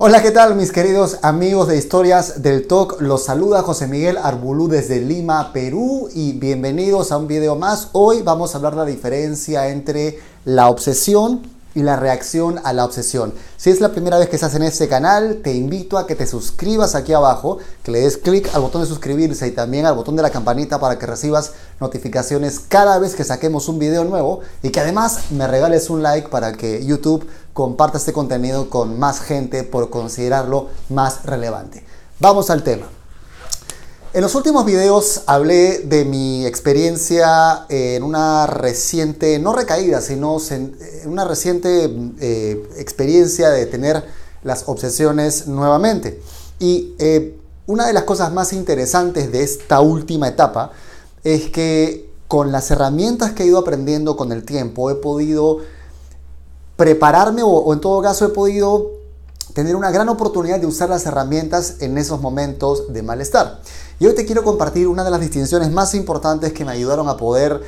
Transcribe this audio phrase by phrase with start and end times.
[0.00, 3.00] Hola, ¿qué tal mis queridos amigos de Historias del Talk?
[3.00, 7.88] Los saluda José Miguel Arbulú desde Lima, Perú y bienvenidos a un video más.
[7.90, 11.42] Hoy vamos a hablar de la diferencia entre la obsesión
[11.74, 13.34] y la reacción a la obsesión.
[13.56, 16.26] Si es la primera vez que estás en este canal, te invito a que te
[16.26, 20.16] suscribas aquí abajo, que le des clic al botón de suscribirse y también al botón
[20.16, 24.70] de la campanita para que recibas notificaciones cada vez que saquemos un video nuevo y
[24.70, 29.64] que además me regales un like para que YouTube comparta este contenido con más gente
[29.64, 31.84] por considerarlo más relevante.
[32.20, 32.97] Vamos al tema.
[34.14, 40.74] En los últimos videos hablé de mi experiencia en una reciente, no recaída, sino en
[41.04, 44.02] una reciente eh, experiencia de tener
[44.42, 46.22] las obsesiones nuevamente.
[46.58, 50.72] Y eh, una de las cosas más interesantes de esta última etapa
[51.22, 55.58] es que con las herramientas que he ido aprendiendo con el tiempo he podido
[56.76, 58.98] prepararme o en todo caso he podido
[59.52, 63.60] tener una gran oportunidad de usar las herramientas en esos momentos de malestar.
[64.00, 67.16] Y hoy te quiero compartir una de las distinciones más importantes que me ayudaron a
[67.16, 67.62] poder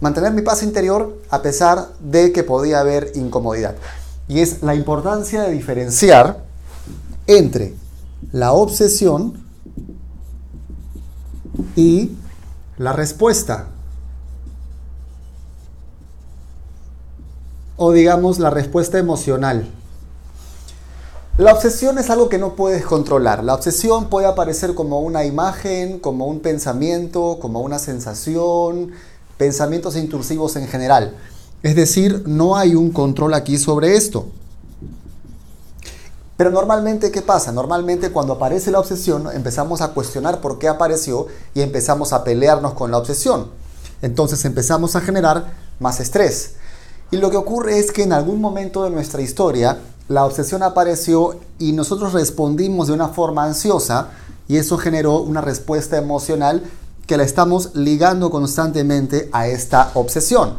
[0.00, 3.76] mantener mi paz interior a pesar de que podía haber incomodidad.
[4.26, 6.42] Y es la importancia de diferenciar
[7.26, 7.74] entre
[8.32, 9.44] la obsesión
[11.76, 12.16] y
[12.76, 13.66] la respuesta.
[17.76, 19.70] O digamos la respuesta emocional.
[21.40, 23.42] La obsesión es algo que no puedes controlar.
[23.44, 28.90] La obsesión puede aparecer como una imagen, como un pensamiento, como una sensación,
[29.38, 31.16] pensamientos intrusivos en general.
[31.62, 34.26] Es decir, no hay un control aquí sobre esto.
[36.36, 37.52] Pero normalmente, ¿qué pasa?
[37.52, 42.74] Normalmente cuando aparece la obsesión empezamos a cuestionar por qué apareció y empezamos a pelearnos
[42.74, 43.46] con la obsesión.
[44.02, 46.56] Entonces empezamos a generar más estrés.
[47.10, 49.78] Y lo que ocurre es que en algún momento de nuestra historia
[50.10, 54.08] la obsesión apareció y nosotros respondimos de una forma ansiosa
[54.48, 56.64] y eso generó una respuesta emocional
[57.06, 60.54] que la estamos ligando constantemente a esta obsesión.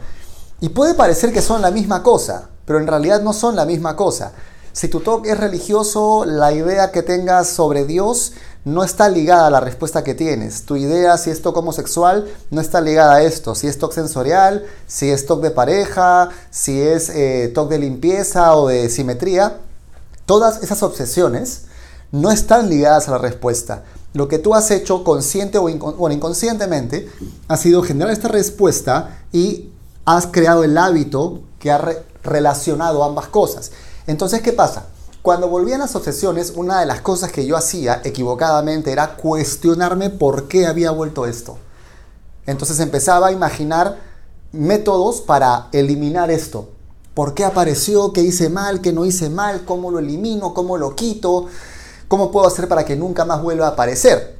[0.61, 3.97] Y puede parecer que son la misma cosa, pero en realidad no son la misma
[3.97, 4.31] cosa.
[4.74, 8.34] Si tu toque es religioso, la idea que tengas sobre Dios
[8.64, 10.64] no está ligada a la respuesta que tienes.
[10.64, 13.54] Tu idea, si es toque homosexual, no está ligada a esto.
[13.54, 18.56] Si es toque sensorial, si es toque de pareja, si es eh, toque de limpieza
[18.56, 19.58] o de simetría,
[20.26, 21.64] todas esas obsesiones
[22.12, 23.84] no están ligadas a la respuesta.
[24.14, 27.09] Lo que tú has hecho consciente o, inconscientemente
[27.48, 29.70] ha sido generar esta respuesta y
[30.06, 33.72] has creado el hábito que ha relacionado ambas cosas.
[34.07, 34.85] Entonces, ¿qué pasa?
[35.22, 40.47] Cuando volvían las obsesiones, una de las cosas que yo hacía equivocadamente era cuestionarme por
[40.47, 41.57] qué había vuelto esto.
[42.47, 44.00] Entonces empezaba a imaginar
[44.51, 46.69] métodos para eliminar esto.
[47.13, 48.13] ¿Por qué apareció?
[48.13, 48.81] ¿Qué hice mal?
[48.81, 49.63] ¿Qué no hice mal?
[49.66, 50.53] ¿Cómo lo elimino?
[50.56, 51.45] ¿Cómo lo quito?
[52.07, 54.40] ¿Cómo puedo hacer para que nunca más vuelva a aparecer?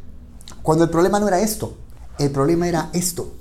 [0.64, 1.74] Cuando el problema no era esto,
[2.18, 3.32] el problema era esto.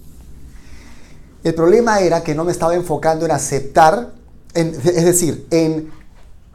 [1.43, 4.13] El problema era que no me estaba enfocando en aceptar,
[4.53, 5.91] es decir, en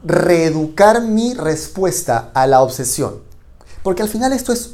[0.04, 3.22] reeducar mi respuesta a la obsesión.
[3.82, 4.72] Porque al final esto es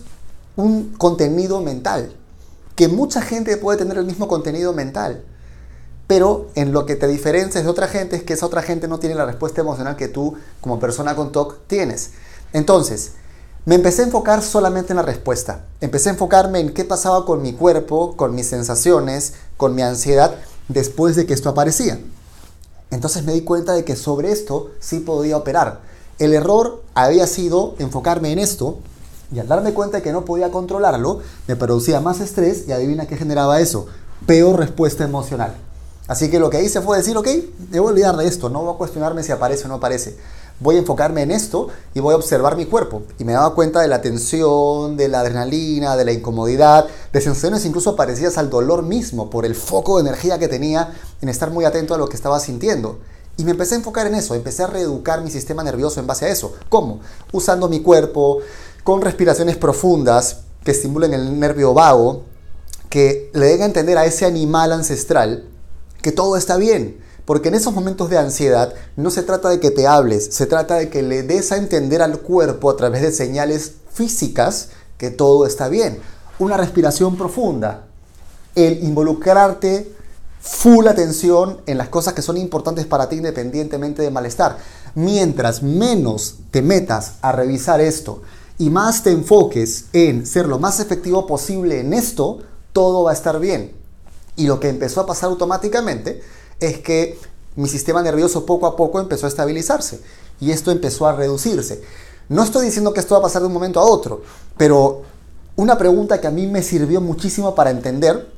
[0.57, 2.15] un contenido mental,
[2.77, 5.25] que mucha gente puede tener el mismo contenido mental,
[6.07, 8.99] pero en lo que te diferencias de otra gente es que esa otra gente no
[8.99, 12.11] tiene la respuesta emocional que tú como persona con TOC tienes.
[12.53, 13.13] Entonces,
[13.65, 15.65] me empecé a enfocar solamente en la respuesta.
[15.81, 20.35] Empecé a enfocarme en qué pasaba con mi cuerpo, con mis sensaciones, con mi ansiedad
[20.69, 21.99] después de que esto aparecía.
[22.93, 25.81] Entonces me di cuenta de que sobre esto sí podía operar.
[26.19, 28.79] El error había sido enfocarme en esto
[29.35, 33.07] y al darme cuenta de que no podía controlarlo, me producía más estrés y adivina
[33.07, 33.87] qué generaba eso.
[34.27, 35.57] Peor respuesta emocional.
[36.07, 37.27] Así que lo que hice fue decir, ok,
[37.71, 40.19] debo olvidar de esto, no voy a cuestionarme si aparece o no aparece
[40.63, 43.03] voy a enfocarme en esto y voy a observar mi cuerpo.
[43.19, 47.65] Y me daba cuenta de la tensión, de la adrenalina, de la incomodidad, de sensaciones
[47.65, 51.65] incluso parecidas al dolor mismo por el foco de energía que tenía en estar muy
[51.65, 53.01] atento a lo que estaba sintiendo.
[53.37, 56.27] Y me empecé a enfocar en eso, empecé a reeducar mi sistema nervioso en base
[56.27, 56.55] a eso.
[56.69, 57.01] ¿Cómo?
[57.33, 58.39] Usando mi cuerpo,
[58.85, 62.25] con respiraciones profundas que estimulen el nervio vago,
[62.89, 65.45] que le den a entender a ese animal ancestral
[66.03, 69.71] que todo está bien, porque en esos momentos de ansiedad no se trata de que
[69.71, 73.13] te hables, se trata de que le des a entender al cuerpo a través de
[73.13, 75.99] señales físicas que todo está bien.
[76.39, 77.87] Una respiración profunda,
[78.55, 79.93] el involucrarte
[80.41, 84.59] full atención en las cosas que son importantes para ti independientemente de malestar.
[84.95, 88.23] Mientras menos te metas a revisar esto
[88.59, 92.41] y más te enfoques en ser lo más efectivo posible en esto,
[92.73, 93.73] todo va a estar bien.
[94.37, 96.23] Y lo que empezó a pasar automáticamente
[96.63, 97.19] es que
[97.57, 100.01] mi sistema nervioso poco a poco empezó a estabilizarse.
[100.41, 101.83] y esto empezó a reducirse.
[102.29, 104.23] No estoy diciendo que esto va a pasar de un momento a otro,
[104.57, 105.03] pero
[105.55, 108.29] una pregunta que a mí me sirvió muchísimo para entender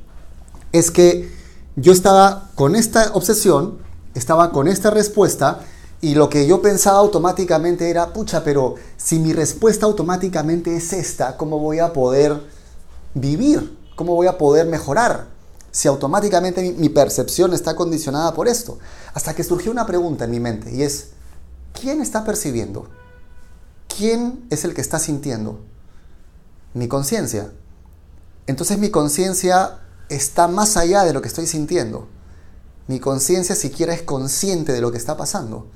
[0.71, 1.31] es que
[1.75, 3.79] yo estaba con esta obsesión,
[4.13, 5.61] estaba con esta respuesta
[5.99, 11.37] y lo que yo pensaba automáticamente era, pucha, pero si mi respuesta automáticamente es esta,
[11.37, 12.39] ¿cómo voy a poder
[13.15, 13.75] vivir?
[13.95, 15.34] ¿Cómo voy a poder mejorar?
[15.75, 18.79] Si automáticamente mi, percepción está condicionada por esto.
[19.13, 21.07] Hasta que surgió una pregunta en mi mente y es,
[21.77, 22.87] ¿quién está percibiendo?
[23.89, 25.59] ¿Quién es el que está sintiendo?
[26.73, 27.51] Mi conciencia.
[28.47, 32.07] Entonces mi conciencia está más allá de lo que estoy sintiendo.
[32.87, 35.67] Mi conciencia siquiera es consciente de lo que está pasando.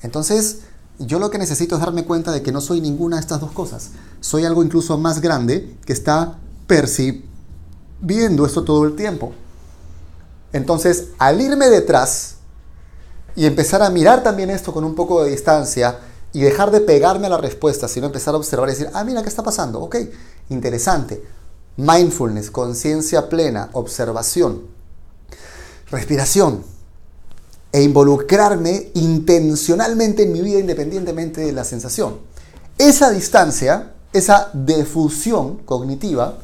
[0.00, 0.60] Entonces,
[0.98, 3.52] yo lo que necesito es darme cuenta de que no soy ninguna de estas dos
[3.52, 3.90] cosas.
[4.20, 7.35] Soy algo incluso más grande que está percibiendo
[8.46, 9.32] esto todo el tiempo.
[10.52, 12.36] Entonces, al irme detrás
[13.34, 15.98] y empezar a mirar también esto con un poco de distancia
[16.32, 19.22] y dejar de pegarme a la respuesta, sino empezar a observar y decir, ah, mira,
[19.22, 19.80] ¿qué está pasando?
[19.80, 19.96] Ok,
[20.48, 21.22] interesante.
[21.76, 24.62] Mindfulness, conciencia plena, observación,
[25.90, 26.62] respiración
[27.72, 32.18] e involucrarme intencionalmente en mi vida independientemente de la sensación.
[32.78, 36.38] Esa distancia, esa defusión cognitiva,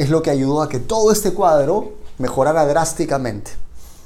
[0.00, 3.50] es lo que ayudó a que todo este cuadro mejorara drásticamente.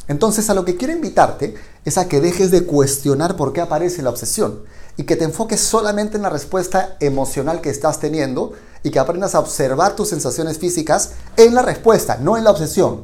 [0.08, 1.54] Entonces a lo que quiero invitarte
[1.84, 4.64] es a que dejes de cuestionar por qué aparece la obsesión
[4.96, 9.36] y que te enfoques solamente en la respuesta emocional que estás teniendo y que aprendas
[9.36, 13.02] a observar tus sensaciones físicas en la respuesta, no en la obsesión.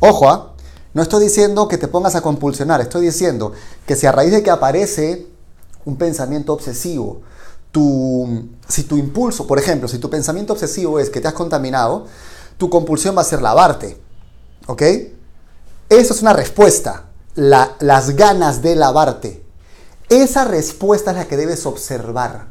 [0.00, 0.52] Ojo, ¿ah?
[0.92, 3.52] no estoy diciendo que te pongas a compulsionar, estoy diciendo
[3.86, 5.26] que si a raíz de que aparece
[5.86, 7.22] un pensamiento obsesivo,
[7.72, 12.06] tu, si tu impulso, por ejemplo, si tu pensamiento obsesivo es que te has contaminado,
[12.56, 13.98] tu compulsión va a ser lavarte.
[14.66, 14.82] ¿Ok?
[15.88, 19.42] Eso es una respuesta, las ganas de lavarte.
[20.10, 22.48] Esa respuesta es la que debes observar.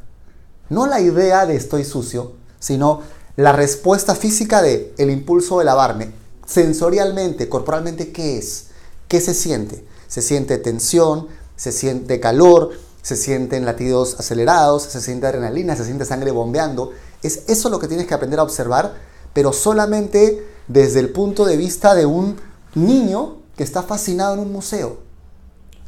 [0.69, 3.01] No la idea de estoy sucio, sino
[3.35, 6.11] la respuesta física de el impulso de lavarme.
[6.45, 8.67] Sensorialmente, corporalmente, ¿qué es?
[9.07, 9.85] ¿Qué se siente?
[10.07, 12.71] Se siente tensión, se siente calor,
[13.07, 16.91] se sienten latidos acelerados, se siente adrenalina, se siente sangre bombeando.
[17.23, 18.95] Es eso lo que tienes que aprender a observar,
[19.33, 22.35] pero solamente desde el punto de vista de un
[22.75, 25.07] niño que está fascinado en un museo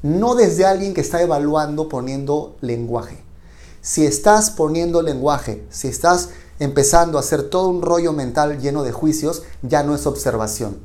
[0.01, 3.21] no desde alguien que está evaluando poniendo lenguaje.
[3.81, 6.29] Si estás poniendo lenguaje, si estás
[6.59, 10.77] empezando a hacer todo un rollo mental lleno de juicios, ya no es observación,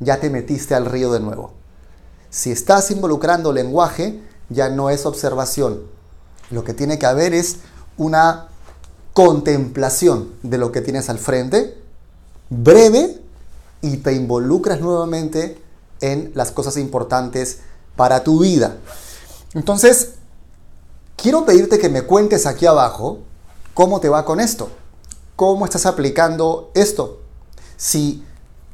[0.00, 1.52] ya te metiste al río de nuevo.
[2.30, 5.82] Si estás involucrando lenguaje, ya no es observación.
[6.50, 7.56] Lo que tiene que haber es
[7.96, 8.48] una
[9.12, 11.78] contemplación de lo que tienes al frente,
[12.50, 13.20] breve,
[13.82, 15.60] y te involucras nuevamente
[16.00, 17.58] en las cosas importantes
[17.94, 18.76] para tu vida.
[19.54, 20.12] Entonces,
[21.16, 23.20] quiero pedirte que me cuentes aquí abajo
[23.74, 24.68] cómo te va con esto,
[25.36, 27.20] cómo estás aplicando esto.
[27.76, 28.24] Si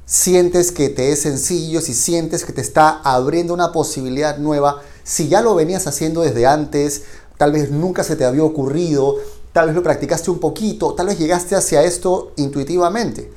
[0.06, 5.28] sientes que te es sencillo, si sientes que te está abriendo una posibilidad nueva, si
[5.28, 7.02] ya lo venías haciendo desde antes,
[7.36, 9.16] tal vez nunca se te había ocurrido,
[9.52, 13.32] tal vez lo practicaste un poquito, tal vez llegaste hacia esto intuitivamente.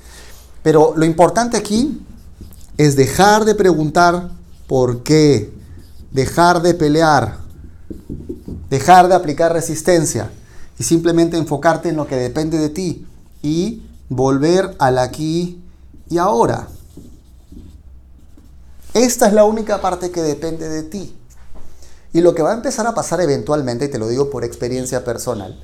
[0.63, 2.01] Pero lo importante aquí
[2.77, 4.31] es dejar de preguntar
[4.67, 5.53] por qué,
[6.11, 7.37] dejar de pelear,
[8.69, 10.31] dejar de aplicar resistencia
[10.77, 13.05] y simplemente enfocarte en lo que depende de ti
[13.41, 15.61] y volver al aquí
[16.09, 16.67] y ahora.
[18.93, 21.15] Esta es la única parte que depende de ti.
[22.15, 25.03] Y lo que va a empezar a pasar eventualmente, y te lo digo por experiencia
[25.03, 25.61] personal,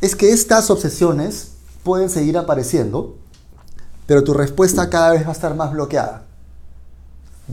[0.00, 1.52] es que estas obsesiones
[1.84, 3.14] pueden seguir apareciendo,
[4.08, 6.24] pero tu respuesta cada vez va a estar más bloqueada.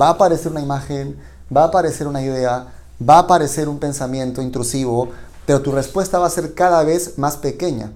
[0.01, 1.19] Va a aparecer una imagen,
[1.55, 2.73] va a aparecer una idea,
[3.07, 5.09] va a aparecer un pensamiento intrusivo,
[5.45, 7.91] pero tu respuesta va a ser cada vez más pequeña,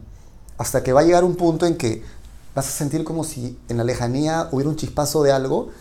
[0.59, 2.03] hasta que va a llegar un punto en que
[2.53, 5.71] vas a sentir como si en la lejanía hubiera un chispazo de algo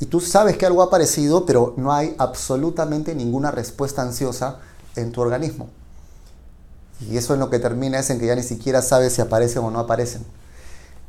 [0.00, 4.58] y tú sabes que algo ha aparecido, pero no hay absolutamente ninguna respuesta ansiosa
[4.96, 5.68] en tu organismo.
[7.00, 9.62] Y eso en lo que termina es en que ya ni siquiera sabes si aparecen
[9.62, 10.24] o no aparecen.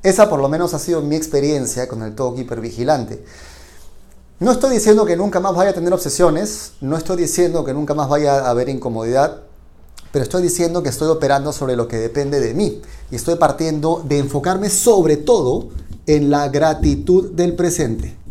[0.03, 3.23] Esa por lo menos ha sido mi experiencia con el TOC hipervigilante.
[4.39, 7.93] No estoy diciendo que nunca más vaya a tener obsesiones, no estoy diciendo que nunca
[7.93, 9.41] más vaya a haber incomodidad,
[10.11, 14.03] pero estoy diciendo que estoy operando sobre lo que depende de mí y estoy partiendo
[14.05, 15.69] de enfocarme sobre todo
[16.05, 18.24] en la gratitud del presente.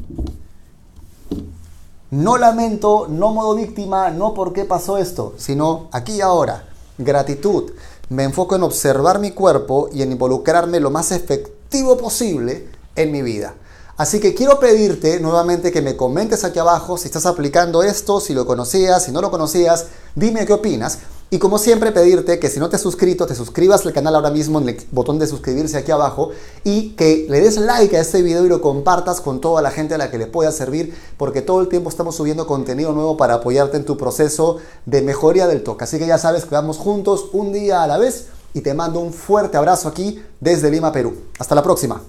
[2.14, 6.64] No lamento, no modo víctima, no por qué pasó esto, sino aquí y ahora.
[6.96, 7.72] Gratitud.
[8.08, 13.22] Me enfoco en observar mi cuerpo y en involucrarme lo más efectivo posible en mi
[13.22, 13.54] vida.
[13.96, 18.34] Así que quiero pedirte nuevamente que me comentes aquí abajo si estás aplicando esto, si
[18.34, 19.86] lo conocías, si no lo conocías,
[20.16, 20.98] dime qué opinas.
[21.30, 24.30] Y como siempre pedirte que si no te has suscrito, te suscribas al canal ahora
[24.30, 26.30] mismo en el botón de suscribirse aquí abajo
[26.64, 29.94] y que le des like a este video y lo compartas con toda la gente
[29.94, 33.34] a la que le pueda servir porque todo el tiempo estamos subiendo contenido nuevo para
[33.34, 35.84] apoyarte en tu proceso de mejoría del toque.
[35.84, 39.00] Así que ya sabes que vamos juntos un día a la vez y te mando
[39.00, 41.14] un fuerte abrazo aquí desde Lima, Perú.
[41.38, 42.00] Hasta la próxima.